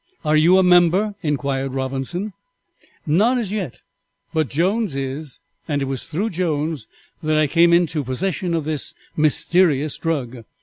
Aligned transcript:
"Are 0.25 0.35
you 0.35 0.57
a 0.57 0.63
member?" 0.63 1.13
inquired 1.21 1.75
Robinson. 1.75 2.33
"Not 3.05 3.37
as 3.37 3.51
yet, 3.51 3.77
but 4.33 4.49
Jones 4.49 4.95
is, 4.95 5.39
and 5.67 5.79
it 5.79 5.85
was 5.85 6.05
through 6.05 6.31
Jones 6.31 6.87
that 7.21 7.37
I 7.37 7.45
came 7.45 7.71
into 7.71 8.03
possession 8.03 8.55
of 8.55 8.65
this 8.65 8.95
mysterious 9.15 9.99
drug. 9.99 10.37